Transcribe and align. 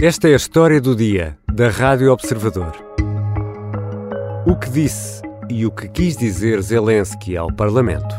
Esta 0.00 0.28
é 0.28 0.32
a 0.32 0.36
história 0.36 0.80
do 0.80 0.96
dia 0.96 1.38
da 1.52 1.68
Rádio 1.68 2.12
Observador. 2.12 2.72
O 4.46 4.58
que 4.58 4.70
disse 4.70 5.22
e 5.50 5.66
o 5.66 5.70
que 5.70 5.88
quis 5.88 6.16
dizer 6.16 6.62
Zelensky 6.62 7.36
ao 7.36 7.48
Parlamento. 7.54 8.14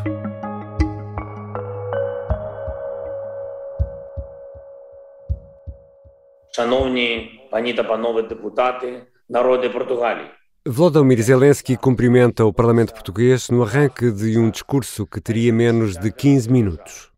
Шановні 6.50 7.40
пані 7.50 7.74
та 7.74 7.82
панове 7.82 8.22
депутати, 8.22 9.02
народи 9.28 9.68
Португалії. 9.68 10.26
Volodymyr 10.64 11.20
Zelensky 11.22 11.76
cumprimenta 11.76 12.44
o 12.44 12.52
Parlamento 12.52 12.92
Português 12.92 13.50
no 13.50 13.64
arranque 13.64 14.12
de 14.12 14.38
um 14.38 14.48
discurso 14.48 15.04
que 15.04 15.20
teria 15.20 15.52
menos 15.52 15.96
de 15.96 16.12
15 16.12 16.48
minutos. 16.48 17.10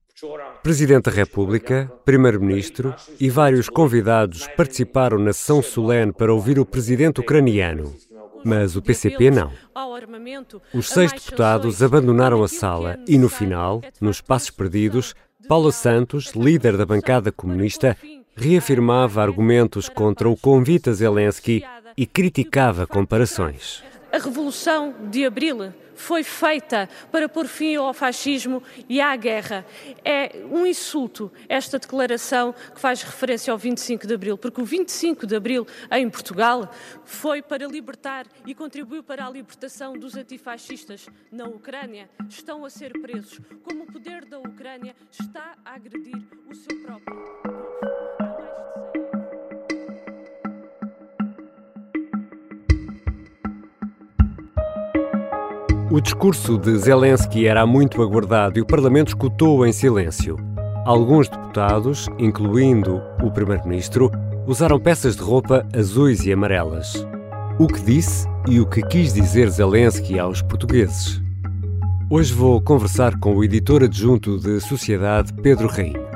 Presidente 0.62 1.06
da 1.06 1.12
República, 1.12 1.92
Primeiro-Ministro 2.04 2.94
e 3.20 3.30
vários 3.30 3.70
convidados 3.70 4.48
participaram 4.58 5.18
na 5.18 5.32
sessão 5.32 5.62
solene 5.62 6.12
para 6.12 6.34
ouvir 6.34 6.60
o 6.60 6.66
presidente 6.66 7.22
ucraniano. 7.22 7.96
Mas 8.44 8.76
o 8.76 8.82
PCP 8.82 9.32
não. 9.32 9.52
Os 10.74 10.90
seis 10.90 11.12
deputados 11.12 11.82
abandonaram 11.82 12.44
a 12.44 12.48
sala 12.48 12.98
e, 13.08 13.18
no 13.18 13.30
final, 13.30 13.82
nos 14.00 14.18
espaços 14.18 14.50
perdidos, 14.50 15.16
Paulo 15.48 15.72
Santos, 15.72 16.34
líder 16.36 16.78
da 16.78 16.86
bancada 16.86 17.32
comunista, 17.32 17.98
reafirmava 18.36 19.22
argumentos 19.22 19.90
contra 19.90 20.30
o 20.30 20.38
convite 20.38 20.90
a 20.90 20.94
Zelensky 20.94 21.64
e 21.98 22.06
criticava 22.06 22.86
comparações. 22.86 23.84
A 24.12 24.18
Revolução 24.18 24.94
de 25.10 25.26
Abril 25.26 25.72
foi 26.00 26.24
feita 26.24 26.90
para 27.12 27.28
pôr 27.28 27.46
fim 27.46 27.76
ao 27.76 27.94
fascismo 27.94 28.64
e 28.88 29.02
à 29.02 29.16
guerra. 29.16 29.66
É 30.04 30.44
um 30.50 30.66
insulto 30.66 31.32
esta 31.48 31.78
declaração 31.78 32.54
que 32.74 32.80
faz 32.80 33.04
referência 33.04 33.52
ao 33.52 33.58
25 33.58 34.08
de 34.08 34.14
Abril, 34.14 34.38
porque 34.38 34.62
o 34.62 34.66
25 34.66 35.28
de 35.28 35.36
Abril 35.36 35.68
em 35.92 36.10
Portugal 36.10 36.72
foi 37.04 37.42
para 37.42 37.68
libertar 37.68 38.26
e 38.48 38.56
contribuiu 38.56 39.04
para 39.04 39.26
a 39.26 39.30
libertação 39.30 39.94
dos 39.94 40.16
antifascistas 40.16 41.08
na 41.32 41.46
Ucrânia. 41.46 42.10
Estão 42.30 42.64
a 42.64 42.70
ser 42.70 42.94
presos, 42.94 43.40
como 43.62 43.84
o 43.84 43.88
poder 43.88 44.24
da 44.26 44.40
Ucrânia 44.40 44.96
está 45.12 45.56
a 45.66 45.76
agredir 45.76 46.18
o 46.48 46.56
seu 46.56 46.80
próprio 46.82 47.16
povo. 47.44 47.79
O 55.92 56.00
discurso 56.00 56.56
de 56.56 56.78
Zelensky 56.78 57.48
era 57.48 57.66
muito 57.66 58.04
aguardado 58.04 58.60
e 58.60 58.62
o 58.62 58.66
Parlamento 58.66 59.08
escutou 59.08 59.66
em 59.66 59.74
silêncio. 59.74 60.38
Alguns 60.86 61.28
deputados, 61.28 62.08
incluindo 62.20 63.02
o 63.24 63.32
Primeiro-Ministro, 63.32 64.12
usaram 64.46 64.80
peças 64.80 65.16
de 65.16 65.24
roupa 65.24 65.68
azuis 65.76 66.24
e 66.28 66.32
amarelas. 66.32 66.94
O 67.58 67.66
que 67.66 67.82
disse 67.82 68.28
e 68.48 68.60
o 68.60 68.70
que 68.70 68.84
quis 68.84 69.16
dizer 69.16 69.50
Zelensky 69.50 70.20
aos 70.20 70.44
portugueses. 70.44 71.20
Hoje 72.08 72.36
vou 72.36 72.62
conversar 72.62 73.20
com 73.20 73.36
o 73.36 73.44
editor 73.44 73.82
adjunto 73.82 74.38
de 74.38 74.62
Sociedade, 74.62 75.34
Pedro 75.42 75.68
Rainho. 75.68 76.08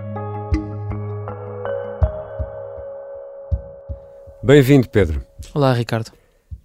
Bem-vindo, 4.43 4.87
Pedro. 4.87 5.19
Olá, 5.51 5.73
Ricardo. 5.73 6.11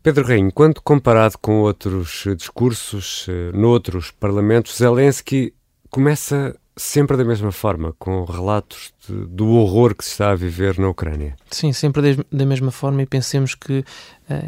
Pedro 0.02 0.27
Rainho, 0.27 0.52
quando 0.52 0.80
comparado 0.80 1.36
com 1.38 1.60
outros 1.60 2.24
discursos 2.36 3.27
eh, 3.28 3.50
noutros 3.52 4.10
parlamentos, 4.10 4.77
Zelensky 4.77 5.52
começa 5.90 6.56
sempre 6.78 7.16
da 7.16 7.24
mesma 7.24 7.50
forma, 7.50 7.92
com 7.98 8.24
relatos 8.24 8.92
de, 9.06 9.27
do 9.27 9.48
horror 9.48 9.94
que 9.94 10.05
se 10.05 10.12
está 10.12 10.30
a 10.30 10.34
viver 10.34 10.78
na 10.78 10.88
Ucrânia. 10.88 11.36
Sim, 11.50 11.72
sempre 11.72 12.16
da 12.30 12.46
mesma 12.46 12.70
forma 12.70 13.02
e 13.02 13.06
pensemos 13.06 13.55
que 13.55 13.80
uh, 13.80 13.84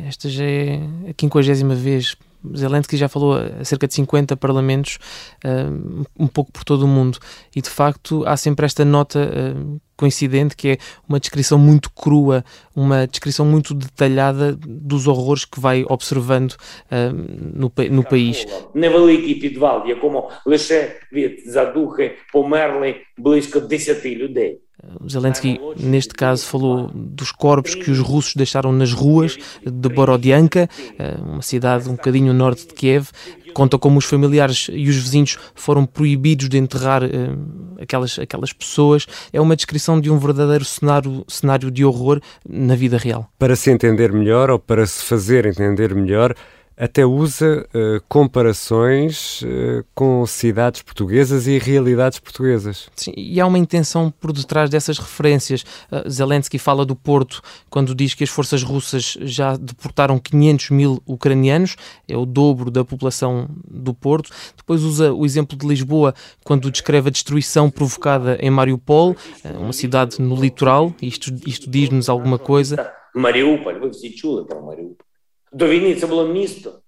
esta 0.07 0.29
já 0.29 0.45
é 0.45 0.81
a 1.09 1.13
quinquagésima 1.13 1.75
vez 1.75 2.17
Zelensky 2.56 2.98
já 2.98 3.08
falou 3.08 3.34
a 3.34 3.64
cerca 3.64 3.88
de 3.88 3.94
50 3.94 4.36
parlamentos, 4.38 5.00
uh, 5.44 6.06
um 6.20 6.28
pouco 6.28 6.52
por 6.52 6.64
todo 6.64 6.84
o 6.84 6.88
mundo, 6.88 7.18
e 7.56 7.62
de 7.62 7.70
facto 7.70 8.24
há 8.26 8.38
sempre 8.38 8.66
esta 8.66 8.86
nota 8.86 9.20
uh, 9.20 9.82
coincidente 9.98 10.56
que 10.56 10.70
é 10.70 10.78
uma 11.08 11.20
descrição 11.20 11.58
muito 11.58 11.90
crua, 11.92 12.44
uma 12.76 13.08
descrição 13.08 13.46
muito 13.46 13.74
detalhada 13.74 14.56
dos 14.56 15.08
horrores 15.08 15.46
que 15.46 15.60
vai 15.60 15.86
observando 15.88 16.52
uh, 16.52 17.14
no, 17.54 17.72
no 17.90 18.04
país. 18.04 18.46
Невеликий 18.74 19.36
підвал, 19.36 19.84
в 19.86 19.90
якому 19.90 20.32
лише 20.46 20.92
від 21.14 21.44
задухи 21.46 22.12
померли 22.34 22.96
близько 23.18 23.60
10 23.60 24.06
людей. 24.06 24.62
Zelensky, 25.09 25.61
neste 25.79 26.15
caso, 26.15 26.47
falou 26.47 26.91
dos 26.95 27.33
corpos 27.33 27.75
que 27.75 27.91
os 27.91 27.99
russos 27.99 28.35
deixaram 28.35 28.73
nas 28.73 28.93
ruas 28.93 29.37
de 29.65 29.89
Borodianka, 29.89 30.69
eh, 30.99 31.17
uma 31.23 31.43
cidade 31.43 31.89
um 31.89 31.93
bocadinho 31.93 32.33
norte 32.33 32.67
de 32.67 32.75
Kiev. 32.75 33.09
Conta 33.53 33.79
como 33.79 33.99
os 33.99 34.05
familiares 34.05 34.69
e 34.73 34.89
os 34.89 34.97
vizinhos 34.97 35.37
foram 35.55 35.85
proibidos 35.85 36.49
de 36.49 36.57
enterrar 36.57 37.03
uh, 37.03 37.09
aquelas, 37.81 38.17
aquelas 38.17 38.53
pessoas. 38.53 39.07
É 39.33 39.41
uma 39.41 39.57
descrição 39.57 40.01
de 40.01 40.09
um 40.09 40.19
verdadeiro 40.19 40.65
cenário, 40.65 41.25
cenário 41.27 41.69
de 41.69 41.85
horror 41.85 42.21
na 42.49 42.77
vida 42.77 42.97
real. 42.97 43.29
Para 43.41 43.57
se 43.57 43.71
entender 43.71 44.13
melhor, 44.13 44.51
ou 44.51 44.59
para 44.59 44.87
se 44.87 45.05
fazer 45.05 45.47
entender 45.47 45.95
melhor, 45.97 46.33
até 46.81 47.05
usa 47.05 47.69
uh, 47.75 48.03
comparações 48.09 49.43
uh, 49.43 49.85
com 49.95 50.25
cidades 50.25 50.81
portuguesas 50.81 51.47
e 51.47 51.59
realidades 51.59 52.19
portuguesas. 52.19 52.89
Sim, 52.97 53.13
e 53.15 53.39
há 53.39 53.47
uma 53.47 53.59
intenção 53.59 54.11
por 54.11 54.33
detrás 54.33 54.71
dessas 54.71 54.99
referências. 54.99 55.63
Uh, 55.93 56.09
Zelensky 56.09 56.59
fala 56.59 56.87
do 56.87 56.97
Porto 56.97 57.43
quando 57.69 57.95
diz 57.95 58.15
que 58.15 58.25
as 58.25 58.31
forças 58.31 58.63
russas 58.63 59.19
já 59.21 59.59
deportaram 59.59 60.19
500 60.19 60.71
mil 60.71 61.03
ucranianos, 61.05 61.77
é 62.09 62.17
o 62.17 62.25
dobro 62.25 62.71
da 62.71 62.83
população 62.83 63.47
do 63.69 63.93
Porto. 63.93 64.31
Depois 64.57 64.83
usa 64.83 65.13
o 65.13 65.27
exemplo 65.27 65.59
de 65.59 65.67
Lisboa 65.67 66.15
quando 66.43 66.71
descreve 66.71 67.09
a 67.09 67.13
destruição 67.13 67.69
provocada 67.69 68.39
em 68.41 68.49
Mariupol, 68.49 69.15
uma 69.59 69.75
cidade 69.75 70.21
no 70.23 70.35
litoral. 70.35 70.95
Isto, 71.03 71.31
isto 71.47 71.69
diz-nos 71.69 72.09
alguma 72.09 72.39
coisa? 72.39 72.91
Mariupol, 73.15 73.79
você 73.81 74.15
ouviu 74.25 74.47
para 74.47 74.61
Mariupol? 74.63 75.10
До 75.54 75.68
війни 75.68 75.96
це 75.96 76.08
було 76.08 76.28
місто, 76.28 76.80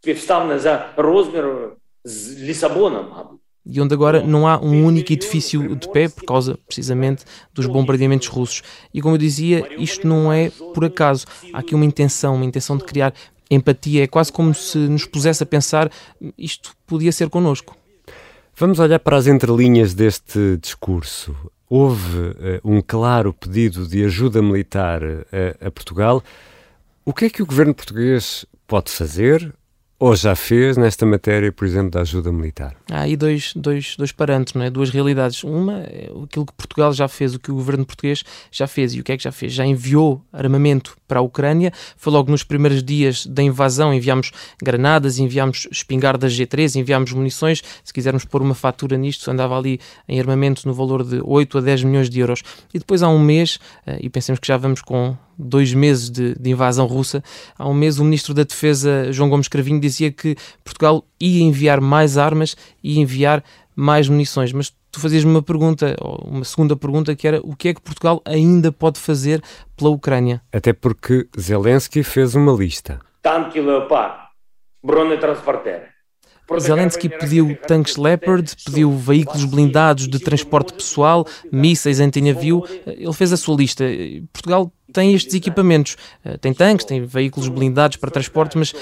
співставне 0.00 0.58
за 0.58 0.92
розміром 0.96 1.70
з 2.04 2.42
Лісабоном, 2.42 3.06
мабуть. 3.10 3.42
e 3.64 3.80
onde 3.80 3.94
agora 3.94 4.22
não 4.22 4.46
há 4.46 4.58
um 4.58 4.84
único 4.84 5.12
edifício 5.12 5.76
de 5.76 5.88
pé 5.88 6.08
por 6.08 6.24
causa 6.24 6.58
precisamente 6.66 7.24
dos 7.54 7.66
bombardeamentos 7.66 8.28
russos. 8.28 8.62
E 8.92 9.00
como 9.00 9.14
eu 9.14 9.18
dizia, 9.18 9.66
isto 9.78 10.06
não 10.06 10.32
é 10.32 10.50
por 10.74 10.84
acaso. 10.84 11.26
Há 11.52 11.60
aqui 11.60 11.74
uma 11.74 11.84
intenção, 11.84 12.34
uma 12.34 12.44
intenção 12.44 12.76
de 12.76 12.84
criar 12.84 13.14
empatia. 13.50 14.02
É 14.04 14.06
quase 14.06 14.32
como 14.32 14.52
se 14.52 14.78
nos 14.78 15.06
pusesse 15.06 15.42
a 15.42 15.46
pensar 15.46 15.90
isto 16.36 16.72
podia 16.86 17.12
ser 17.12 17.28
connosco. 17.28 17.76
Vamos 18.56 18.78
olhar 18.78 18.98
para 18.98 19.16
as 19.16 19.26
entrelinhas 19.26 19.94
deste 19.94 20.56
discurso. 20.56 21.34
Houve 21.68 22.18
uh, 22.18 22.60
um 22.64 22.82
claro 22.82 23.32
pedido 23.32 23.86
de 23.86 24.04
ajuda 24.04 24.42
militar 24.42 25.02
uh, 25.02 25.26
a 25.66 25.70
Portugal. 25.70 26.22
O 27.07 27.13
que 27.13 27.23
é 27.23 27.29
que 27.29 27.41
o 27.41 27.45
governo 27.45 27.73
português 27.73 28.45
pode 28.67 28.91
fazer 28.91 29.53
ou 29.97 30.13
já 30.13 30.35
fez 30.35 30.75
nesta 30.75 31.05
matéria, 31.05 31.53
por 31.53 31.63
exemplo, 31.65 31.91
da 31.91 32.01
ajuda 32.01 32.33
militar? 32.33 32.75
Há 32.91 32.99
aí 32.99 33.15
dois, 33.15 33.53
dois, 33.55 33.95
dois 33.95 34.11
parâmetros, 34.11 34.55
não 34.55 34.63
é? 34.63 34.69
duas 34.69 34.89
realidades. 34.89 35.41
Uma 35.41 35.83
é 35.83 36.11
aquilo 36.21 36.45
que 36.45 36.51
Portugal 36.51 36.91
já 36.91 37.07
fez, 37.07 37.33
o 37.33 37.39
que 37.39 37.49
o 37.49 37.55
governo 37.55 37.85
português 37.85 38.25
já 38.51 38.67
fez. 38.67 38.93
E 38.93 38.99
o 38.99 39.05
que 39.05 39.13
é 39.13 39.17
que 39.17 39.23
já 39.23 39.31
fez? 39.31 39.53
Já 39.53 39.65
enviou 39.65 40.21
armamento 40.33 40.97
para 41.07 41.19
a 41.19 41.21
Ucrânia. 41.21 41.71
Foi 41.95 42.11
logo 42.11 42.29
nos 42.29 42.43
primeiros 42.43 42.83
dias 42.83 43.25
da 43.25 43.41
invasão. 43.41 43.93
Enviámos 43.93 44.33
granadas, 44.61 45.17
enviámos 45.17 45.65
espingardas 45.71 46.33
G3, 46.33 46.75
enviámos 46.75 47.13
munições. 47.13 47.63
Se 47.85 47.93
quisermos 47.93 48.25
pôr 48.25 48.41
uma 48.41 48.53
fatura 48.53 48.97
nisto, 48.97 49.31
andava 49.31 49.57
ali 49.57 49.79
em 50.09 50.19
armamento 50.19 50.67
no 50.67 50.73
valor 50.73 51.05
de 51.05 51.21
8 51.23 51.59
a 51.59 51.61
10 51.61 51.83
milhões 51.85 52.09
de 52.09 52.19
euros. 52.19 52.43
E 52.73 52.79
depois 52.79 53.01
há 53.01 53.07
um 53.07 53.17
mês, 53.17 53.59
eh, 53.85 53.97
e 54.01 54.09
pensemos 54.09 54.41
que 54.41 54.47
já 54.47 54.57
vamos 54.57 54.81
com 54.81 55.15
dois 55.37 55.73
meses 55.73 56.09
de, 56.09 56.35
de, 56.35 56.49
invasão 56.49 56.85
russa, 56.85 57.23
há 57.57 57.67
um 57.67 57.73
mês 57.73 57.99
o 57.99 58.03
Ministro 58.03 58.33
da 58.33 58.43
Defesa, 58.43 59.11
João 59.11 59.29
Gomes 59.29 59.47
Cravinho, 59.47 59.79
dizia 59.79 60.11
que 60.11 60.35
Portugal 60.63 61.03
ia 61.19 61.43
enviar 61.43 61.79
mais 61.79 62.17
armas 62.17 62.55
e 62.83 62.99
enviar 62.99 63.43
mais 63.75 64.09
munições. 64.09 64.51
Mas 64.51 64.73
tu 64.91 64.99
fazias-me 64.99 65.29
uma 65.29 65.43
pergunta, 65.43 65.95
uma 66.25 66.43
segunda 66.43 66.75
pergunta, 66.75 67.15
que 67.15 67.27
era 67.27 67.39
o 67.43 67.55
que 67.55 67.69
é 67.69 67.73
que 67.73 67.81
Portugal 67.81 68.21
ainda 68.25 68.71
pode 68.71 68.99
fazer 68.99 69.41
pela 69.75 69.91
Ucrânia? 69.91 70.41
Até 70.51 70.73
porque 70.73 71.27
Zelensky 71.39 72.03
fez 72.03 72.33
uma 72.35 72.51
lista. 72.51 72.99
Tanque 73.21 73.59
Leopard, 73.59 74.29
bronetransporter. 74.83 75.96
Zelensky 76.59 77.09
pediu 77.09 77.57
tanques 77.67 77.97
Leopard, 77.97 78.51
pediu 78.65 78.91
veículos 78.91 79.45
blindados 79.45 80.07
de 80.07 80.19
transporte 80.19 80.73
pessoal, 80.73 81.27
mísseis 81.51 81.99
anti-navio. 81.99 82.63
Ele 82.85 83.13
fez 83.13 83.33
a 83.33 83.37
sua 83.37 83.55
lista. 83.55 83.83
Portugal 84.31 84.71
tem 84.93 85.13
estes 85.13 85.33
equipamentos. 85.33 85.97
Tem 86.39 86.53
tanques, 86.53 86.85
tem 86.85 87.05
veículos 87.05 87.49
blindados 87.49 87.97
para 87.97 88.09
transporte, 88.09 88.57
mas 88.57 88.73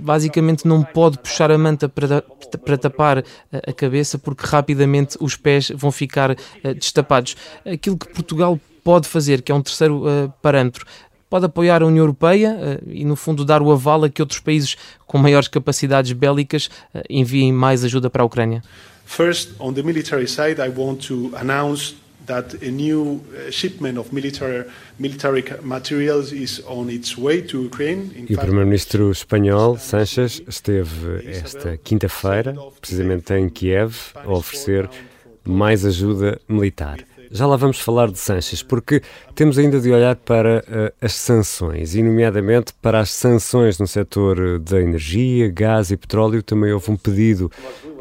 basicamente 0.00 0.66
não 0.66 0.82
pode 0.82 1.18
puxar 1.18 1.50
a 1.50 1.58
manta 1.58 1.88
para, 1.88 2.22
para 2.64 2.78
tapar 2.78 3.24
a 3.52 3.72
cabeça 3.72 4.18
porque 4.18 4.46
rapidamente 4.46 5.16
os 5.20 5.36
pés 5.36 5.70
vão 5.74 5.92
ficar 5.92 6.36
destapados. 6.76 7.36
Aquilo 7.64 7.98
que 7.98 8.08
Portugal 8.08 8.58
pode 8.86 9.08
fazer, 9.08 9.42
que 9.42 9.50
é 9.50 9.54
um 9.54 9.60
terceiro 9.60 10.06
uh, 10.06 10.32
parâmetro, 10.40 10.86
pode 11.28 11.46
apoiar 11.46 11.82
a 11.82 11.86
União 11.86 12.02
Europeia 12.02 12.56
uh, 12.56 12.90
e, 12.90 13.04
no 13.04 13.16
fundo, 13.16 13.44
dar 13.44 13.62
o 13.62 13.72
aval 13.72 14.04
a 14.04 14.08
que 14.08 14.22
outros 14.22 14.40
países 14.40 14.76
com 15.06 15.18
maiores 15.18 15.48
capacidades 15.48 16.12
bélicas 16.12 16.66
uh, 16.94 17.02
enviem 17.08 17.52
mais 17.52 17.84
ajuda 17.84 18.08
para 18.10 18.22
a 18.22 18.26
Ucrânia? 18.26 18.62
First, 19.04 19.50
on 19.60 19.72
the 19.72 19.82
military 19.82 20.26
side, 20.26 20.60
I 20.60 20.68
want 20.68 21.06
to 21.06 21.30
announce 21.36 21.94
that 22.26 22.56
a 22.60 22.70
new 22.70 23.20
shipment 23.50 23.98
of 23.98 24.12
military, 24.12 24.64
military 24.98 25.44
materials 25.62 26.32
is 26.32 26.60
on 26.66 26.90
its 26.90 27.16
way 27.16 27.40
to 27.42 27.64
Ukraine. 27.64 28.10
e 28.28 28.34
o 28.34 28.38
primeiro-ministro 28.38 29.10
espanhol, 29.10 29.78
Sánchez, 29.78 30.42
esteve 30.46 31.24
esta 31.24 31.76
quinta-feira, 31.76 32.54
precisamente 32.80 33.32
em 33.32 33.48
Kiev, 33.48 33.94
a 34.14 34.30
oferecer 34.32 34.90
mais 35.44 35.84
ajuda 35.84 36.40
militar. 36.48 36.98
Já 37.30 37.46
lá 37.46 37.56
vamos 37.56 37.80
falar 37.80 38.10
de 38.10 38.18
Sanches, 38.18 38.62
porque 38.62 39.02
temos 39.34 39.58
ainda 39.58 39.80
de 39.80 39.90
olhar 39.90 40.16
para 40.16 40.64
uh, 40.68 40.94
as 41.00 41.14
sanções, 41.14 41.94
e 41.94 42.02
nomeadamente 42.02 42.72
para 42.80 43.00
as 43.00 43.10
sanções 43.10 43.78
no 43.78 43.86
setor 43.86 44.38
eh, 44.38 44.58
da 44.58 44.80
energia, 44.80 45.48
gás 45.48 45.90
e 45.90 45.96
petróleo. 45.96 46.42
Também 46.42 46.72
houve 46.72 46.90
um 46.90 46.96
pedido 46.96 47.50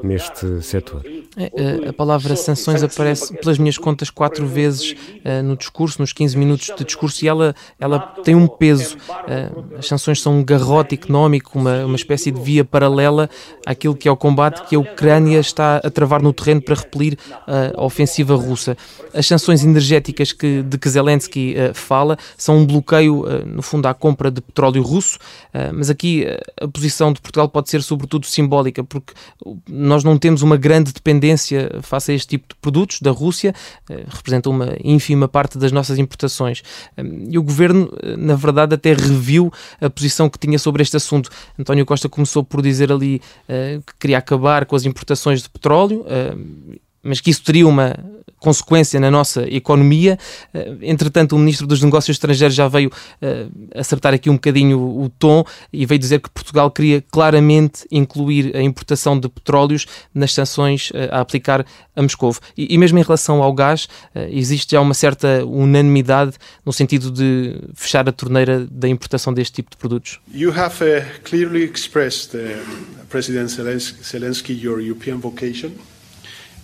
neste 0.03 0.61
setor. 0.61 1.03
É, 1.37 1.51
eh, 1.53 1.89
a 1.89 1.93
palavra 1.93 2.35
sanções 2.35 2.81
aparece, 2.81 3.33
pelas 3.37 3.57
minhas 3.57 3.77
contas, 3.77 4.09
quatro 4.09 4.47
vezes 4.47 4.91
uh, 4.91 5.43
no 5.43 5.57
discurso, 5.57 6.01
nos 6.01 6.13
15 6.13 6.37
minutos 6.37 6.71
de 6.77 6.83
discurso, 6.85 7.25
e 7.25 7.27
ela, 7.27 7.53
ela 7.79 7.99
tem 7.99 8.35
um 8.35 8.47
peso. 8.47 8.95
Uh, 8.95 9.77
as 9.77 9.87
sanções 9.87 10.21
são 10.21 10.39
um 10.39 10.43
garrote 10.43 10.95
económico, 10.95 11.57
uma, 11.59 11.85
uma 11.85 11.95
espécie 11.95 12.31
de 12.31 12.39
via 12.39 12.63
paralela 12.63 13.29
àquilo 13.65 13.95
que 13.95 14.07
é 14.07 14.11
o 14.11 14.15
combate 14.15 14.65
que 14.67 14.75
a 14.75 14.79
Ucrânia 14.79 15.39
está 15.39 15.77
a 15.77 15.89
travar 15.89 16.21
no 16.21 16.31
terreno 16.31 16.61
para 16.61 16.75
repelir 16.75 17.17
a 17.47 17.83
ofensiva 17.83 18.35
russa. 18.35 18.77
As 19.15 19.25
sanções 19.25 19.63
energéticas 19.63 20.31
que, 20.31 20.61
de 20.63 20.77
que 20.77 20.89
Zelensky 20.89 21.55
fala 21.73 22.17
são 22.37 22.57
um 22.57 22.65
bloqueio, 22.65 23.23
no 23.45 23.61
fundo, 23.61 23.87
à 23.87 23.93
compra 23.93 24.29
de 24.29 24.41
petróleo 24.41 24.81
russo, 24.81 25.17
mas 25.73 25.89
aqui 25.89 26.25
a 26.59 26.67
posição 26.67 27.13
de 27.13 27.21
Portugal 27.21 27.47
pode 27.47 27.69
ser 27.69 27.81
sobretudo 27.81 28.25
simbólica, 28.25 28.83
porque 28.83 29.13
nós 29.69 30.03
não 30.03 30.17
temos 30.17 30.41
uma 30.41 30.57
grande 30.57 30.91
dependência 30.91 31.79
face 31.81 32.11
a 32.11 32.15
este 32.15 32.27
tipo 32.27 32.49
de 32.49 32.55
produtos 32.59 32.99
da 33.01 33.11
Rússia, 33.11 33.53
representa 34.07 34.49
uma 34.49 34.75
ínfima 34.83 35.27
parte 35.27 35.57
das 35.57 35.71
nossas 35.71 35.97
importações. 35.97 36.61
E 37.29 37.37
o 37.37 37.43
governo, 37.43 37.91
na 38.17 38.35
verdade, 38.35 38.75
até 38.75 38.93
reviu 38.93 39.51
a 39.79 39.89
posição 39.89 40.29
que 40.29 40.37
tinha 40.37 40.59
sobre 40.59 40.81
este 40.83 40.97
assunto. 40.97 41.29
António 41.57 41.85
Costa 41.85 42.09
começou 42.09 42.43
por 42.43 42.61
dizer 42.61 42.91
ali 42.91 43.21
uh, 43.49 43.81
que 43.81 43.93
queria 43.99 44.17
acabar 44.17 44.65
com 44.65 44.75
as 44.75 44.85
importações 44.85 45.41
de 45.41 45.49
petróleo, 45.49 46.01
uh, 46.01 46.75
mas 47.05 47.21
que 47.21 47.29
isso 47.29 47.43
teria 47.43 47.67
uma 47.67 47.95
consequência 48.45 48.99
na 48.99 49.09
nossa 49.09 49.41
economia. 49.49 50.19
Eh, 50.53 50.75
entretanto, 50.83 51.35
o 51.35 51.39
Ministro 51.39 51.65
dos 51.65 51.81
Negócios 51.81 52.15
Estrangeiros 52.15 52.55
já 52.55 52.67
veio 52.67 52.89
uh, 52.89 53.79
acertar 53.79 54.13
aqui 54.13 54.29
um 54.29 54.33
bocadinho 54.33 54.79
o, 54.79 55.09
tom 55.09 55.43
e 55.73 55.85
veio 55.85 55.97
dizer 55.97 56.19
que 56.19 56.29
Portugal 56.29 56.69
queria 56.69 57.01
claramente 57.01 57.87
incluir 57.91 58.55
a 58.55 58.61
importação 58.61 59.19
de 59.19 59.27
petróleos 59.27 59.87
nas 60.13 60.31
sanções 60.31 60.91
uh, 60.91 61.09
a 61.11 61.21
aplicar 61.21 61.65
a 61.95 62.01
Moscou. 62.01 62.35
E, 62.55 62.73
e, 62.73 62.77
mesmo 62.77 62.99
em 62.99 63.01
relação 63.01 63.41
ao 63.41 63.51
gás, 63.51 63.85
uh, 64.13 64.19
existe 64.29 64.73
já 64.73 64.81
uma 64.81 64.93
certa 64.93 65.43
unanimidade 65.45 66.35
no 66.63 66.71
sentido 66.71 67.09
de 67.11 67.55
fechar 67.73 68.07
a 68.07 68.11
torneira 68.11 68.67
da 68.69 68.87
importação 68.87 69.33
deste 69.33 69.53
tipo 69.53 69.71
de 69.71 69.77
produtos. 69.77 70.19
You 70.31 70.51
have 70.51 70.77
clearly 71.23 71.63
expressed, 71.63 72.37
President 73.09 73.49
Zelensky, 73.49 74.53
your 74.53 74.79
European 74.79 75.17
vocation. 75.17 75.71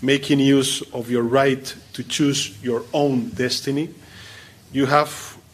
Making 0.01 0.39
use 0.39 0.83
of 0.91 1.11
your 1.11 1.23
right 1.23 1.75
to 1.93 2.03
choose 2.03 2.53
your 2.63 2.83
own 2.91 3.29
destiny. 3.33 3.89
You 4.73 4.87
have 4.87 5.11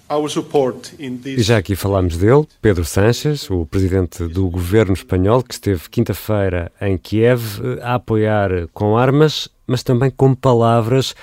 our 0.09 0.29
support 0.29 0.93
in 0.99 1.17
this. 1.17 1.39
E 1.39 1.43
já 1.43 1.57
aqui 1.57 1.75
falámos 1.75 2.17
dele, 2.17 2.47
Pedro 2.61 2.85
Sanches, 2.85 3.49
o 3.49 3.65
presidente 3.65 4.23
do 4.27 4.49
governo 4.49 4.93
espanhol, 4.93 5.43
que 5.43 5.53
esteve 5.53 5.89
quinta-feira 5.89 6.71
em 6.81 6.97
Kiev 6.97 7.61
eh, 7.61 7.79
a 7.81 7.95
apoiar 7.95 8.67
com 8.73 8.97
armas, 8.97 9.49
mas 9.65 9.83
também 9.83 10.09
com 10.09 10.33
palavras, 10.33 11.15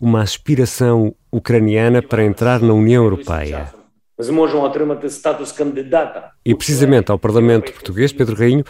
uma 0.00 0.22
aspiração 0.22 1.14
ucraniana 1.32 2.00
para 2.00 2.24
entrar 2.24 2.60
na 2.60 2.72
União 2.72 3.02
Europeia. 3.02 3.72
E 6.44 6.54
precisamente 6.54 7.10
ao 7.10 7.18
Parlamento 7.18 7.72
português, 7.72 8.12
Pedro 8.12 8.36
Rainho, 8.36 8.64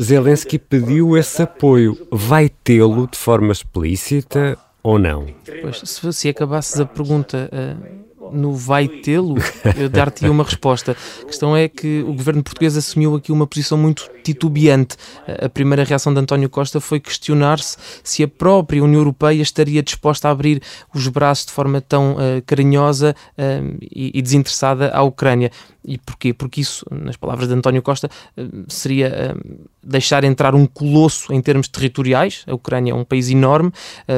Zelensky 0.00 0.58
pediu 0.58 1.16
esse 1.16 1.42
apoio. 1.42 1.96
Vai 2.10 2.48
tê-lo 2.48 3.06
de 3.06 3.18
forma 3.18 3.52
explícita 3.52 4.58
ou 4.82 4.98
não? 4.98 5.26
Pois, 5.62 5.80
se, 5.84 6.12
se 6.12 6.28
acabasses 6.28 6.78
a 6.80 6.86
pergunta 6.86 7.50
uh, 7.52 8.07
no 8.32 8.52
vai 8.54 8.88
tê-lo, 8.88 9.36
eu 9.76 9.88
dar-te 9.88 10.26
uma 10.28 10.44
resposta. 10.44 10.96
A 11.22 11.24
questão 11.26 11.56
é 11.56 11.68
que 11.68 12.02
o 12.02 12.12
governo 12.12 12.42
português 12.42 12.76
assumiu 12.76 13.14
aqui 13.14 13.32
uma 13.32 13.46
posição 13.46 13.78
muito 13.78 14.10
titubeante. 14.22 14.96
A 15.42 15.48
primeira 15.48 15.84
reação 15.84 16.12
de 16.12 16.20
António 16.20 16.48
Costa 16.50 16.80
foi 16.80 17.00
questionar-se 17.00 17.76
se 18.02 18.22
a 18.22 18.28
própria 18.28 18.82
União 18.82 19.00
Europeia 19.00 19.40
estaria 19.40 19.82
disposta 19.82 20.28
a 20.28 20.30
abrir 20.30 20.62
os 20.94 21.08
braços 21.08 21.46
de 21.46 21.52
forma 21.52 21.80
tão 21.80 22.12
uh, 22.12 22.42
carinhosa 22.46 23.14
uh, 23.32 23.78
e, 23.82 24.12
e 24.14 24.22
desinteressada 24.22 24.90
à 24.90 25.02
Ucrânia. 25.02 25.50
E 25.84 25.96
porquê? 25.96 26.34
Porque 26.34 26.60
isso, 26.60 26.84
nas 26.90 27.16
palavras 27.16 27.48
de 27.48 27.54
António 27.54 27.80
Costa, 27.80 28.10
eh, 28.36 28.42
seria 28.68 29.34
deixar 29.82 30.22
entrar 30.22 30.54
um 30.54 30.66
colosso 30.66 31.32
em 31.32 31.40
termos 31.40 31.66
territoriais. 31.66 32.44
A 32.46 32.54
Ucrânia 32.54 32.92
é 32.92 32.94
um 32.94 33.04
país 33.04 33.30
enorme, 33.30 33.72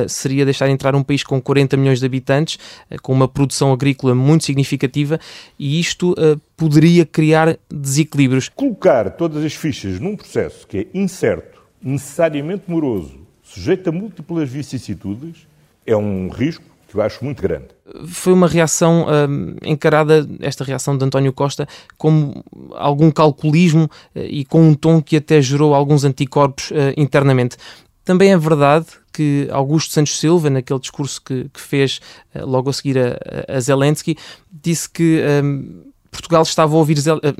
seria 0.09 0.45
deixar 0.45 0.69
entrar 0.69 0.97
um 0.97 1.03
país 1.05 1.23
com 1.23 1.41
40 1.41 1.77
milhões 1.77 2.01
de 2.01 2.06
habitantes, 2.06 2.59
com 3.03 3.13
uma 3.13 3.29
produção 3.29 3.73
agrícola 3.73 4.00
muito 4.06 4.44
significativa, 4.44 5.19
e 5.58 5.81
isto 5.81 6.14
poderia 6.56 7.05
criar 7.06 7.58
desequilíbrios. 7.70 8.49
Colocar 8.49 9.11
todas 9.11 9.44
as 9.44 9.55
fichas 9.55 10.00
num 10.00 10.17
processo 10.17 10.67
que 10.67 10.79
é 10.79 10.87
incerto, 10.94 11.61
necessariamente 11.82 12.64
moroso, 12.67 13.20
sujeito 13.43 13.88
a 13.88 13.93
múltiplas 13.93 14.49
vicissitudes, 14.49 15.47
é 15.87 15.97
um 15.97 16.29
risco 16.29 16.64
que 16.91 16.97
eu 16.97 17.02
acho 17.02 17.25
muito 17.25 17.41
grande. 17.41 17.69
Foi 18.08 18.32
uma 18.32 18.49
reação 18.49 19.06
hum, 19.06 19.55
encarada, 19.62 20.29
esta 20.41 20.64
reação 20.64 20.99
de 20.99 21.05
António 21.05 21.32
Costa, 21.32 21.67
como 21.96 22.44
algum 22.73 23.11
calculismo 23.11 23.85
uh, 23.85 24.19
e 24.19 24.44
com 24.44 24.62
um 24.62 24.75
tom 24.75 25.00
que 25.00 25.17
até 25.17 25.41
gerou 25.41 25.73
alguns 25.73 26.05
anticorpos 26.05 26.70
uh, 26.73 26.93
internamente. 26.96 27.56
Também 28.05 28.32
é 28.32 28.38
verdade 28.38 28.87
que 29.12 29.49
Augusto 29.51 29.93
Santos 29.93 30.19
Silva, 30.19 30.51
naquele 30.51 30.81
discurso 30.81 31.20
que, 31.23 31.49
que 31.53 31.61
fez 31.61 32.01
uh, 32.34 32.46
logo 32.46 32.70
a 32.70 32.73
seguir 32.73 32.99
a, 32.99 33.19
a 33.49 33.61
Zelensky, 33.61 34.17
disse 34.51 34.89
que 34.89 35.23
um, 35.43 35.91
Portugal 36.11 36.43
estava 36.43 36.75
a 36.75 36.79
ouvir 36.79 36.99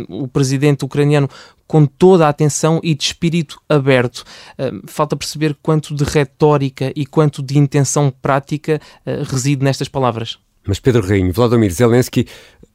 o 0.09 0.29
presidente 0.29 0.85
ucraniano 0.85 1.29
com 1.67 1.85
toda 1.87 2.27
a 2.27 2.29
atenção 2.29 2.81
e 2.83 2.95
de 2.95 3.05
espírito 3.05 3.61
aberto. 3.69 4.25
Falta 4.87 5.17
perceber 5.17 5.57
quanto 5.63 5.95
de 5.95 6.05
retórica 6.05 6.93
e 6.97 7.05
quanto 7.05 7.43
de 7.43 7.59
intenção 7.59 8.13
prática 8.23 8.81
eh, 9.05 9.23
reside 9.25 9.65
nestas 9.65 9.89
palavras. 9.89 10.39
Mas 10.67 10.81
Pedro 10.81 11.07
Rainho, 11.07 11.33
Vladimir 11.33 11.73
Zelensky 11.73 12.27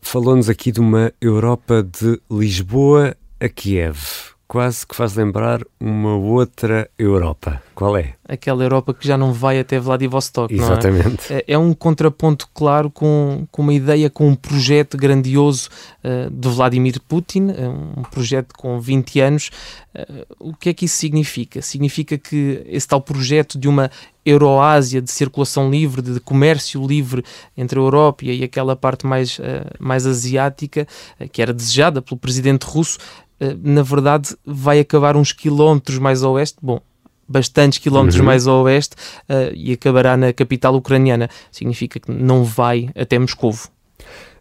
falou-nos 0.01 0.49
aqui 0.49 0.71
de 0.71 0.79
uma 0.79 1.11
Europa 1.19 1.83
de 1.83 2.19
Lisboa 2.29 3.15
a 3.39 3.49
Kiev 3.49 4.34
quase 4.47 4.85
que 4.85 4.95
faz 4.95 5.15
lembrar 5.15 5.61
uma 5.79 6.15
outra 6.15 6.89
Europa. 6.97 7.61
Qual 7.73 7.97
é? 7.97 8.13
Aquela 8.27 8.63
Europa 8.63 8.93
que 8.93 9.05
já 9.05 9.17
não 9.17 9.33
vai 9.33 9.59
até 9.59 9.79
Vladivostok, 9.79 10.53
Exatamente. 10.53 11.33
É? 11.33 11.43
é? 11.47 11.57
um 11.57 11.73
contraponto 11.73 12.47
claro 12.53 12.89
com, 12.89 13.45
com 13.51 13.61
uma 13.61 13.73
ideia, 13.73 14.09
com 14.09 14.27
um 14.27 14.35
projeto 14.35 14.97
grandioso 14.97 15.69
uh, 16.03 16.29
de 16.29 16.49
Vladimir 16.49 17.01
Putin, 17.07 17.49
é 17.49 17.67
um 17.67 18.03
projeto 18.03 18.53
com 18.55 18.79
20 18.79 19.19
anos. 19.19 19.51
Uh, 19.93 20.51
o 20.51 20.53
que 20.55 20.69
é 20.69 20.73
que 20.73 20.85
isso 20.85 20.97
significa? 20.97 21.61
Significa 21.61 22.17
que 22.17 22.63
esse 22.67 22.87
tal 22.87 23.01
projeto 23.01 23.59
de 23.59 23.67
uma 23.67 23.91
Euroásia 24.25 25.01
de 25.01 25.11
circulação 25.11 25.69
livre, 25.69 26.01
de 26.01 26.19
comércio 26.19 26.85
livre 26.85 27.23
entre 27.55 27.77
a 27.77 27.81
Europa 27.81 28.25
e 28.25 28.43
aquela 28.43 28.75
parte 28.75 29.05
mais, 29.05 29.37
uh, 29.37 29.43
mais 29.79 30.07
asiática, 30.07 30.87
que 31.31 31.41
era 31.41 31.53
desejada 31.53 32.01
pelo 32.01 32.19
presidente 32.19 32.63
russo, 32.63 32.97
eh, 32.97 33.24
na 33.62 33.82
verdade, 33.82 34.36
vai 34.44 34.80
acabar 34.80 35.16
uns 35.16 35.32
quilómetros 35.32 35.98
mais 35.98 36.22
a 36.22 36.28
oeste. 36.28 36.58
Bom, 36.62 36.80
bastantes 37.26 37.78
quilómetros 37.78 38.18
uhum. 38.18 38.26
mais 38.26 38.46
a 38.46 38.54
oeste 38.54 38.96
uh, 39.28 39.54
e 39.54 39.72
acabará 39.72 40.16
na 40.16 40.32
capital 40.32 40.74
ucraniana. 40.74 41.28
Significa 41.50 42.00
que 42.00 42.10
não 42.10 42.44
vai 42.44 42.90
até 42.94 43.18
Moscovo. 43.18 43.68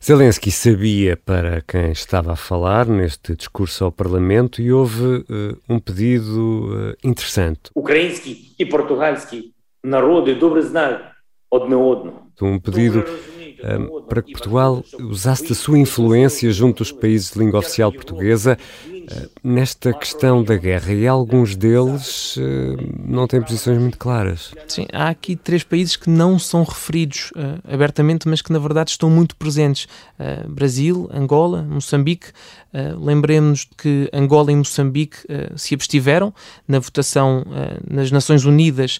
Zelensky 0.01 0.49
sabia 0.49 1.17
para 1.17 1.61
quem 1.61 1.91
estava 1.91 2.31
a 2.31 2.35
falar 2.35 2.85
neste 2.87 3.35
discurso 3.35 3.83
ao 3.83 3.91
Parlamento 3.91 4.61
e 4.61 4.71
houve 4.71 5.03
uh, 5.03 5.57
um 5.67 5.79
pedido 5.79 6.93
uh, 6.93 6.95
interessante. 7.03 7.69
Ucraniano 7.75 8.13
e 8.57 8.65
português 8.65 9.27
народи 9.83 10.33
добре 10.33 10.61
знають 10.61 11.01
одне 11.49 11.75
одного. 11.75 12.29
Um 12.41 12.59
pedido 12.59 12.99
um, 12.99 13.32
para 14.08 14.22
que 14.22 14.32
Portugal 14.32 14.84
usasse 14.98 15.48
da 15.48 15.54
sua 15.54 15.78
influência 15.78 16.50
junto 16.52 16.78
dos 16.78 16.92
países 16.92 17.30
de 17.30 17.38
língua 17.38 17.60
oficial 17.60 17.90
portuguesa 17.92 18.58
uh, 18.82 19.30
nesta 19.42 19.92
questão 19.92 20.42
da 20.42 20.56
guerra. 20.56 20.92
E 20.92 21.06
alguns 21.06 21.56
deles 21.56 22.36
uh, 22.36 22.40
não 23.06 23.26
têm 23.26 23.40
posições 23.40 23.78
muito 23.78 23.98
claras. 23.98 24.52
Sim, 24.68 24.86
há 24.92 25.08
aqui 25.08 25.36
três 25.36 25.62
países 25.62 25.96
que 25.96 26.10
não 26.10 26.38
são 26.38 26.62
referidos 26.62 27.30
uh, 27.32 27.60
abertamente, 27.72 28.28
mas 28.28 28.42
que 28.42 28.52
na 28.52 28.58
verdade 28.58 28.90
estão 28.90 29.08
muito 29.08 29.36
presentes: 29.36 29.88
Brasil, 30.48 31.08
Angola, 31.12 31.62
Moçambique. 31.62 32.28
Lembremos 32.98 33.68
que 33.78 34.10
Angola 34.12 34.50
e 34.50 34.56
Moçambique 34.56 35.18
se 35.54 35.74
abstiveram 35.74 36.34
na 36.66 36.80
votação 36.80 37.44
nas 37.88 38.10
Nações 38.10 38.44
Unidas 38.44 38.98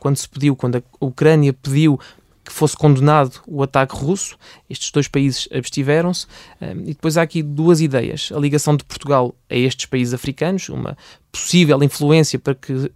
quando 0.00 0.16
se 0.16 0.28
pediu, 0.28 0.56
quando 0.56 0.78
a 0.78 0.82
Ucrânia 1.00 1.52
pediu 1.52 2.00
que 2.44 2.52
fosse 2.52 2.76
condenado 2.76 3.40
o 3.46 3.62
ataque 3.62 3.96
russo. 3.96 4.36
Estes 4.68 4.90
dois 4.90 5.08
países 5.08 5.48
abstiveram-se. 5.50 6.26
E 6.60 6.92
depois 6.92 7.16
há 7.16 7.22
aqui 7.22 7.42
duas 7.42 7.80
ideias. 7.80 8.30
A 8.34 8.38
ligação 8.38 8.76
de 8.76 8.84
Portugal 8.84 9.34
a 9.48 9.54
estes 9.54 9.86
países 9.86 10.12
africanos, 10.12 10.68
uma 10.68 10.96
possível 11.34 11.82
influência 11.82 12.38
para 12.38 12.54
que 12.54 12.72
uh, 12.72 12.88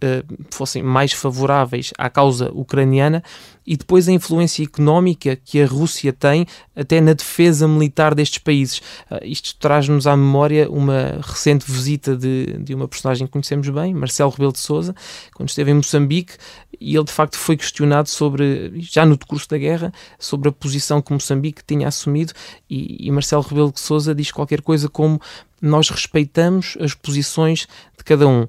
fossem 0.49 0.81
mais 0.81 1.11
favoráveis 1.11 1.91
à 1.97 2.09
causa 2.09 2.49
ucraniana 2.53 3.21
e 3.67 3.75
depois 3.75 4.07
a 4.07 4.13
influência 4.13 4.63
económica 4.63 5.35
que 5.35 5.61
a 5.61 5.67
Rússia 5.67 6.13
tem 6.13 6.47
até 6.73 7.01
na 7.01 7.11
defesa 7.11 7.67
militar 7.67 8.15
destes 8.15 8.37
países. 8.37 8.77
Uh, 9.11 9.19
isto 9.23 9.57
traz-nos 9.57 10.07
à 10.07 10.15
memória 10.15 10.71
uma 10.71 11.19
recente 11.21 11.69
visita 11.69 12.15
de, 12.15 12.57
de 12.59 12.73
uma 12.73 12.87
personagem 12.87 13.27
que 13.27 13.33
conhecemos 13.33 13.67
bem, 13.67 13.93
Marcelo 13.93 14.31
Rebelo 14.31 14.53
de 14.53 14.59
Sousa, 14.59 14.95
quando 15.35 15.49
esteve 15.49 15.71
em 15.71 15.73
Moçambique 15.73 16.35
e 16.79 16.95
ele 16.95 17.03
de 17.03 17.11
facto 17.11 17.37
foi 17.37 17.57
questionado 17.57 18.07
sobre, 18.07 18.71
já 18.77 19.05
no 19.05 19.17
decurso 19.17 19.49
da 19.49 19.57
guerra, 19.57 19.91
sobre 20.17 20.47
a 20.47 20.51
posição 20.51 21.01
que 21.01 21.11
Moçambique 21.11 21.61
tinha 21.67 21.89
assumido 21.89 22.31
e, 22.69 23.05
e 23.05 23.11
Marcelo 23.11 23.41
Rebelo 23.41 23.73
de 23.73 23.81
Sousa 23.81 24.15
diz 24.15 24.31
qualquer 24.31 24.61
coisa 24.61 24.87
como 24.87 25.19
nós 25.61 25.89
respeitamos 25.89 26.77
as 26.79 26.93
posições 26.93 27.67
de 27.97 28.03
cada 28.03 28.27
um. 28.27 28.47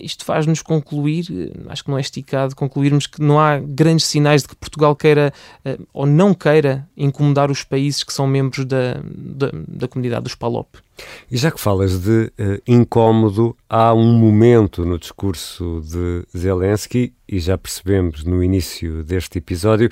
Isto 0.00 0.24
faz-nos 0.24 0.62
concluir, 0.62 1.26
acho 1.68 1.84
que 1.84 1.90
não 1.90 1.98
é 1.98 2.00
esticado, 2.00 2.56
concluirmos 2.56 3.06
que 3.06 3.22
não 3.22 3.38
há 3.38 3.58
grandes 3.60 4.06
sinais 4.06 4.42
de 4.42 4.48
que 4.48 4.56
Portugal 4.56 4.96
queira 4.96 5.32
eh, 5.64 5.78
ou 5.92 6.04
não 6.04 6.34
queira 6.34 6.88
incomodar 6.96 7.52
os 7.52 7.62
países 7.62 8.02
que 8.02 8.12
são 8.12 8.26
membros 8.26 8.64
da, 8.64 8.94
da, 9.04 9.50
da 9.68 9.86
comunidade 9.86 10.24
dos 10.24 10.34
PALOP. 10.34 10.78
E 11.30 11.36
já 11.36 11.52
que 11.52 11.60
falas 11.60 12.00
de 12.00 12.32
uh, 12.38 12.60
incómodo, 12.66 13.56
há 13.68 13.92
um 13.94 14.12
momento 14.18 14.84
no 14.84 14.98
discurso 14.98 15.82
de 15.84 16.24
Zelensky, 16.36 17.12
e 17.28 17.38
já 17.38 17.58
percebemos 17.58 18.24
no 18.24 18.42
início 18.42 19.04
deste 19.04 19.38
episódio, 19.38 19.90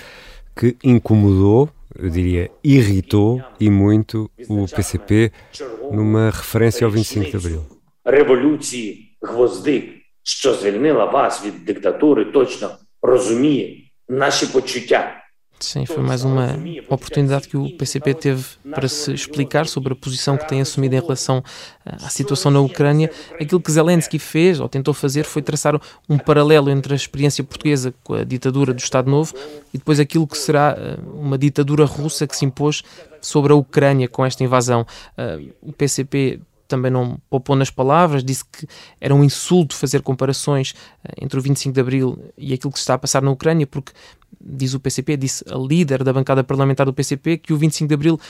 que 0.56 0.76
incomodou 0.84 1.70
eu 1.98 2.10
diria, 2.10 2.50
irritou 2.64 3.42
e 3.60 3.70
muito 3.70 4.30
o 4.48 4.68
PCP 4.68 5.32
numa 5.92 6.30
referência 6.30 6.86
ao 6.86 6.92
25 6.92 7.32
de 7.32 7.38
Abril. 7.38 7.66
Революції 8.06 9.18
Гвоздик, 9.22 9.86
що 10.24 10.54
звільнила 10.54 11.06
вас 11.06 11.46
від 11.46 11.66
диктатури, 11.66 12.26
точно 12.26 12.70
розуміє 13.02 13.78
наші 14.10 14.46
почуття. 14.46 15.16
Sim, 15.61 15.87
foi 15.87 16.03
mais 16.03 16.25
uma 16.25 16.59
oportunidade 16.91 17.49
que 17.49 17.57
o 17.57 17.71
PCP 17.77 18.15
teve 18.15 18.45
para 18.71 18.87
se 18.89 19.13
explicar 19.13 19.67
sobre 19.67 19.93
a 19.93 19.97
posição 19.97 20.37
que 20.37 20.47
tem 20.47 20.61
assumido 20.61 20.95
em 20.95 21.01
relação 21.01 21.43
à 21.85 22.11
situação 22.11 22.51
na 22.51 22.61
Ucrânia. 22.61 23.11
Aquilo 23.41 23.61
que 23.61 23.71
Zelensky 23.71 24.19
fez, 24.19 24.61
ou 24.61 24.69
tentou 24.69 24.93
fazer, 24.93 25.25
foi 25.25 25.41
traçar 25.41 25.81
um 26.09 26.19
paralelo 26.19 26.71
entre 26.71 26.93
a 26.93 26.97
experiência 26.97 27.43
portuguesa 27.43 27.95
com 28.03 28.15
a 28.15 28.25
ditadura 28.25 28.75
do 28.75 28.79
Estado 28.79 29.11
Novo 29.11 29.35
e 29.73 29.79
depois 29.79 29.99
aquilo 29.99 30.27
que 30.27 30.37
será 30.37 30.77
eh, 30.79 30.99
uma 31.15 31.39
ditadura 31.39 31.85
russa 31.85 32.27
que 32.27 32.37
se 32.37 32.45
impôs 32.45 32.83
sobre 33.21 33.53
a 33.53 33.57
Ucrânia 33.57 34.09
com 34.09 34.25
esta 34.25 34.45
invasão. 34.45 34.87
Eh, 35.17 35.41
o 35.63 35.73
PCP 35.73 36.41
também 36.67 36.91
não 36.91 37.19
poupou 37.31 37.55
nas 37.55 37.71
palavras, 37.71 38.25
disse 38.25 38.45
que 38.45 38.67
era 39.01 39.15
um 39.15 39.23
insulto 39.23 39.75
fazer 39.75 40.03
comparações 40.03 40.75
entre 41.21 41.39
o 41.39 41.43
25 41.43 41.75
de 41.75 41.81
Abril 41.81 42.19
e 42.37 42.55
aquilo 42.55 42.73
que 42.73 42.79
se 42.79 42.83
está 42.83 42.95
a 42.95 42.99
passar 42.99 43.23
na 43.23 43.31
Ucrânia, 43.31 43.67
porque, 43.67 43.93
diz 44.41 44.75
o 44.75 44.81
PCP, 44.81 45.17
disse 45.17 45.45
a 45.51 45.57
líder 45.57 46.05
da 46.05 46.13
bancada 46.13 46.45
parlamentar 46.45 46.87
do 46.87 46.93
PCP, 46.93 47.39
que 47.39 47.53
o 47.53 47.57
25 47.57 47.89
de 47.89 47.95
Abril 47.95 48.21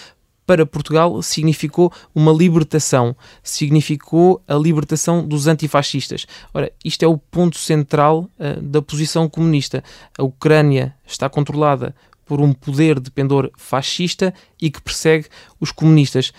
para 0.47 0.67
Portugal 0.67 1.23
significou 1.23 1.93
uma 2.15 2.33
libertação, 2.33 3.17
significou 3.43 4.43
a 4.47 4.55
libertação 4.55 5.27
dos 5.27 5.47
antifascistas. 5.47 6.27
Ora, 6.53 6.71
isto 6.85 7.03
é 7.03 7.09
o 7.09 7.19
ponto 7.19 7.59
central 7.59 8.31
uh, 8.39 8.61
da 8.61 8.83
posição 8.83 9.29
comunista. 9.29 9.83
A 10.19 10.23
Ucrânia 10.23 10.95
está 11.07 11.29
controlada 11.29 11.95
por 12.25 12.41
um 12.41 12.53
poder 12.53 13.01
de 13.01 13.11
pendor 13.11 13.51
fascista 13.57 14.33
e 14.61 14.71
que 14.71 14.81
persegue 14.81 15.27
os 15.61 15.71
comunistas. 15.71 16.33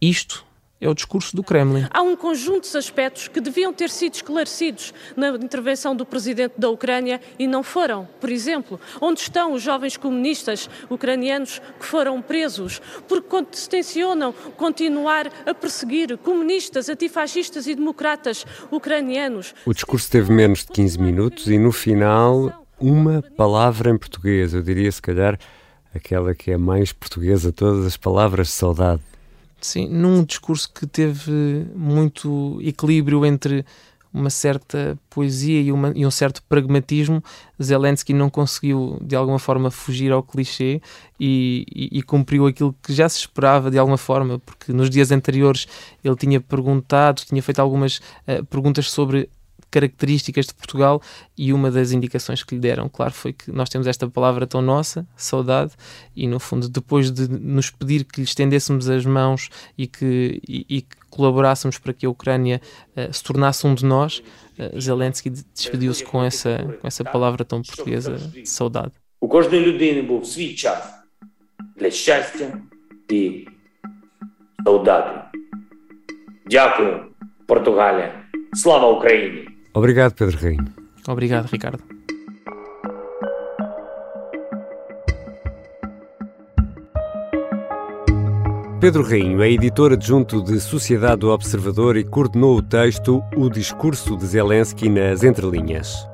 Isto 0.00 0.45
é 0.80 0.88
o 0.88 0.94
discurso 0.94 1.34
do 1.34 1.42
Kremlin. 1.42 1.86
Há 1.90 2.02
um 2.02 2.16
conjunto 2.16 2.70
de 2.70 2.76
aspectos 2.76 3.28
que 3.28 3.40
deviam 3.40 3.72
ter 3.72 3.88
sido 3.88 4.14
esclarecidos 4.14 4.92
na 5.16 5.28
intervenção 5.28 5.96
do 5.96 6.04
presidente 6.04 6.54
da 6.58 6.68
Ucrânia 6.68 7.20
e 7.38 7.46
não 7.46 7.62
foram. 7.62 8.06
Por 8.20 8.30
exemplo, 8.30 8.78
onde 9.00 9.20
estão 9.20 9.52
os 9.52 9.62
jovens 9.62 9.96
comunistas 9.96 10.68
ucranianos 10.90 11.60
que 11.80 11.86
foram 11.86 12.20
presos 12.20 12.80
porque 13.08 13.42
tencionam 13.70 14.32
continuar 14.56 15.30
a 15.46 15.54
perseguir 15.54 16.16
comunistas, 16.18 16.88
antifascistas 16.88 17.66
e 17.66 17.74
democratas 17.74 18.44
ucranianos? 18.70 19.54
O 19.64 19.72
discurso 19.72 20.10
teve 20.10 20.32
menos 20.32 20.60
de 20.60 20.72
15 20.72 21.00
minutos 21.00 21.48
e 21.48 21.58
no 21.58 21.72
final 21.72 22.66
uma 22.78 23.22
palavra 23.36 23.90
em 23.90 23.96
português, 23.96 24.52
eu 24.52 24.62
diria 24.62 24.92
se 24.92 25.00
calhar 25.00 25.38
aquela 25.94 26.34
que 26.34 26.50
é 26.50 26.58
mais 26.58 26.92
portuguesa, 26.92 27.50
todas 27.50 27.86
as 27.86 27.96
palavras 27.96 28.48
de 28.48 28.52
saudade. 28.52 29.00
Sim, 29.60 29.88
num 29.88 30.22
discurso 30.24 30.70
que 30.72 30.86
teve 30.86 31.66
muito 31.74 32.58
equilíbrio 32.62 33.24
entre 33.24 33.64
uma 34.16 34.30
certa 34.30 34.98
poesia 35.10 35.60
e, 35.60 35.70
uma, 35.70 35.92
e, 35.94 36.06
um 36.06 36.10
certo 36.10 36.42
pragmatismo, 36.48 37.22
Zelensky 37.62 38.14
não 38.14 38.30
conseguiu 38.30 38.98
de 39.02 39.14
alguma 39.14 39.38
forma 39.38 39.70
fugir 39.70 40.10
ao 40.10 40.22
clichê 40.22 40.80
e, 41.20 41.66
e, 41.74 41.98
e, 41.98 42.02
cumpriu 42.02 42.46
aquilo 42.46 42.74
que 42.82 42.94
já 42.94 43.06
se 43.10 43.18
esperava 43.18 43.70
de 43.70 43.76
alguma 43.76 43.98
forma, 43.98 44.38
porque 44.38 44.72
nos 44.72 44.88
dias 44.88 45.12
anteriores 45.12 45.66
ele 46.02 46.16
tinha 46.16 46.40
perguntado, 46.40 47.22
tinha 47.26 47.42
feito 47.42 47.60
algumas 47.60 47.98
uh, 47.98 48.42
perguntas 48.48 48.90
sobre 48.90 49.28
características 49.71 50.47
de 50.47 50.53
Portugal 50.53 51.01
e 51.37 51.53
uma 51.53 51.71
das 51.71 51.93
indicações 51.93 52.43
que 52.43 52.55
lhe 52.55 52.61
deram, 52.61 52.89
claro, 52.89 53.13
foi 53.13 53.31
que 53.31 53.51
nós 53.51 53.69
temos 53.69 53.87
esta 53.87 54.07
palavra 54.07 54.45
tão 54.45 54.61
nossa, 54.61 55.07
saudade, 55.15 55.71
e 56.13 56.27
no 56.27 56.39
fundo, 56.39 56.67
depois 56.67 57.09
de 57.09 57.27
nos 57.29 57.71
pedir 57.71 58.03
que 58.03 58.19
lhe 58.19 58.25
estendêssemos 58.25 58.89
as 58.89 59.05
mãos 59.05 59.49
e 59.77 59.87
que, 59.87 60.41
e, 60.47 60.65
e 60.69 60.81
que 60.81 60.97
colaborássemos 61.09 61.77
para 61.77 61.93
que 61.93 62.05
a 62.05 62.09
Ucrânia 62.09 62.61
uh, 62.95 63.13
se 63.13 63.23
tornasse 63.23 63.65
um 63.65 63.73
de 63.73 63.85
nós, 63.85 64.21
uh, 64.59 64.79
Zelensky 64.79 65.29
despediu-se 65.29 66.03
com 66.03 66.21
essa, 66.21 66.77
com 66.81 66.87
essa 66.87 67.03
palavra 67.05 67.45
tão 67.45 67.61
portuguesa, 67.61 68.17
saudade. 68.43 68.91
У 69.23 69.27
кожної 69.27 69.65
людини 69.65 70.01
був 70.01 70.25
свій 70.25 70.53
час 70.53 70.93
для 71.75 71.91
щастя 71.91 72.57
і 73.09 73.47
saudade. 74.65 75.21
Дякую, 76.45 77.05
Португалія. 77.47 78.23
Слава 78.53 78.91
Україні! 78.91 79.47
Obrigado, 79.76 80.14
Pedro 80.14 80.38
Rainho. 80.38 80.64
Obrigado, 81.06 81.46
Ricardo. 81.52 81.82
Pedro 88.80 89.02
Rainho 89.02 89.42
é 89.42 89.50
editor 89.50 89.92
adjunto 89.92 90.42
de 90.42 90.58
Sociedade 90.60 91.20
do 91.20 91.30
Observador 91.30 91.98
e 91.98 92.04
coordenou 92.04 92.56
o 92.56 92.62
texto 92.62 93.22
O 93.36 93.50
Discurso 93.50 94.16
de 94.16 94.24
Zelensky 94.24 94.88
nas 94.88 95.22
Entrelinhas. 95.22 96.08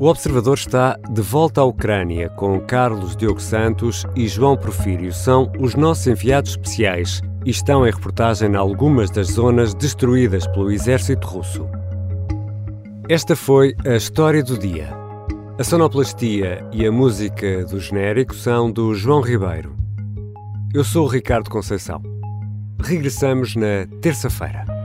O 0.00 0.06
Observador 0.06 0.54
está 0.54 0.98
de 1.08 1.22
volta 1.22 1.60
à 1.60 1.64
Ucrânia 1.64 2.28
com 2.30 2.60
Carlos 2.60 3.16
Diogo 3.16 3.40
Santos 3.40 4.04
e 4.16 4.26
João 4.26 4.56
Profírio. 4.56 5.12
São 5.12 5.52
os 5.60 5.76
nossos 5.76 6.08
enviados 6.08 6.50
especiais 6.50 7.22
e 7.44 7.50
estão 7.50 7.86
em 7.86 7.92
reportagem 7.92 8.50
em 8.50 8.56
algumas 8.56 9.08
das 9.08 9.28
zonas 9.28 9.72
destruídas 9.72 10.48
pelo 10.48 10.72
exército 10.72 11.28
russo. 11.28 11.77
Esta 13.10 13.34
foi 13.34 13.74
a 13.86 13.96
história 13.96 14.42
do 14.42 14.58
dia. 14.58 14.90
A 15.58 15.64
sonoplastia 15.64 16.62
e 16.70 16.86
a 16.86 16.92
música 16.92 17.64
do 17.64 17.80
genérico 17.80 18.34
são 18.34 18.70
do 18.70 18.94
João 18.94 19.22
Ribeiro. 19.22 19.74
Eu 20.74 20.84
sou 20.84 21.06
o 21.06 21.08
Ricardo 21.08 21.48
Conceição. 21.48 22.02
Regressamos 22.78 23.56
na 23.56 23.86
terça-feira. 24.02 24.77